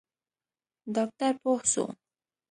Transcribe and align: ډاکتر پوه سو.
ډاکتر 0.95 1.33
پوه 1.41 1.59
سو. 1.73 1.85